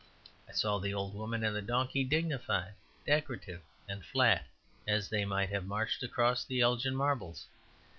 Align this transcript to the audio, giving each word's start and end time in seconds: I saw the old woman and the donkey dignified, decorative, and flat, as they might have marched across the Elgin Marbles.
I 0.49 0.53
saw 0.53 0.79
the 0.79 0.95
old 0.95 1.13
woman 1.13 1.43
and 1.43 1.55
the 1.55 1.61
donkey 1.61 2.03
dignified, 2.03 2.73
decorative, 3.05 3.61
and 3.87 4.03
flat, 4.03 4.47
as 4.87 5.09
they 5.09 5.25
might 5.25 5.49
have 5.49 5.65
marched 5.67 6.01
across 6.01 6.43
the 6.43 6.59
Elgin 6.59 6.95
Marbles. 6.95 7.45